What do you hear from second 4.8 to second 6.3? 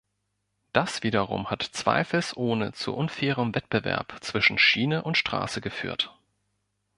und Straße geführt.